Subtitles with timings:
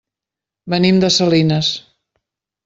[0.73, 1.71] Venim de Salinas.